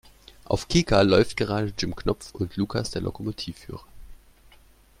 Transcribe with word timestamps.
Auf 0.45 0.67
Kika 0.67 0.99
läuft 1.03 1.37
gerade 1.37 1.71
Jim 1.77 1.95
Knopf 1.95 2.33
und 2.33 2.57
Lukas 2.57 2.89
der 2.89 3.03
Lokomotivführer. 3.03 3.85